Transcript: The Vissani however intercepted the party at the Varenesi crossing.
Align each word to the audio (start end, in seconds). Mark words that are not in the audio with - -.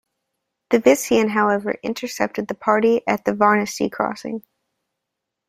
The 0.71 0.79
Vissani 0.79 1.29
however 1.29 1.77
intercepted 1.83 2.47
the 2.47 2.55
party 2.55 3.01
at 3.07 3.23
the 3.23 3.33
Varenesi 3.33 3.87
crossing. 3.91 4.41